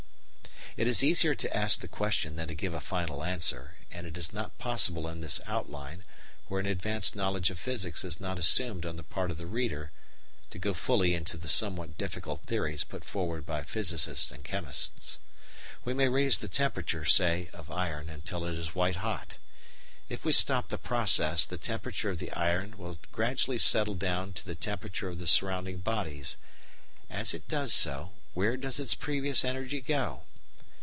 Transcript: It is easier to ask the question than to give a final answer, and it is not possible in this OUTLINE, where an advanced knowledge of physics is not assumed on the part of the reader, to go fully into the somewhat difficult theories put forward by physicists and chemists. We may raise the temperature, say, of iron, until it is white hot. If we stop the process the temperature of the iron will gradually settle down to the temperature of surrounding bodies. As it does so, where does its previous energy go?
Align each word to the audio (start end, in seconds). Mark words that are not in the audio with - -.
It 0.77 0.87
is 0.87 1.03
easier 1.03 1.35
to 1.35 1.53
ask 1.53 1.81
the 1.81 1.87
question 1.89 2.37
than 2.37 2.47
to 2.47 2.55
give 2.55 2.73
a 2.73 2.79
final 2.79 3.25
answer, 3.25 3.75
and 3.91 4.07
it 4.07 4.17
is 4.17 4.31
not 4.31 4.57
possible 4.57 5.05
in 5.09 5.19
this 5.19 5.41
OUTLINE, 5.45 6.05
where 6.47 6.61
an 6.61 6.65
advanced 6.65 7.13
knowledge 7.13 7.49
of 7.49 7.59
physics 7.59 8.05
is 8.05 8.21
not 8.21 8.39
assumed 8.39 8.85
on 8.85 8.95
the 8.95 9.03
part 9.03 9.31
of 9.31 9.37
the 9.37 9.45
reader, 9.47 9.91
to 10.49 10.57
go 10.57 10.73
fully 10.73 11.13
into 11.13 11.35
the 11.35 11.49
somewhat 11.49 11.97
difficult 11.97 12.43
theories 12.43 12.85
put 12.85 13.03
forward 13.03 13.45
by 13.45 13.63
physicists 13.63 14.31
and 14.31 14.45
chemists. 14.45 15.19
We 15.83 15.93
may 15.93 16.07
raise 16.07 16.37
the 16.37 16.47
temperature, 16.47 17.03
say, 17.03 17.49
of 17.51 17.69
iron, 17.69 18.07
until 18.09 18.45
it 18.45 18.55
is 18.57 18.73
white 18.73 18.95
hot. 19.03 19.39
If 20.07 20.23
we 20.23 20.31
stop 20.31 20.69
the 20.69 20.77
process 20.77 21.45
the 21.45 21.57
temperature 21.57 22.11
of 22.11 22.19
the 22.19 22.31
iron 22.31 22.77
will 22.77 22.97
gradually 23.11 23.57
settle 23.57 23.95
down 23.95 24.31
to 24.35 24.45
the 24.45 24.55
temperature 24.55 25.09
of 25.09 25.29
surrounding 25.29 25.79
bodies. 25.79 26.37
As 27.09 27.33
it 27.33 27.49
does 27.49 27.73
so, 27.73 28.13
where 28.33 28.55
does 28.55 28.79
its 28.79 28.95
previous 28.95 29.43
energy 29.43 29.81
go? 29.81 30.21